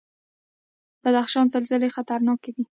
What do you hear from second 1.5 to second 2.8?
زلزلې خطرناکې دي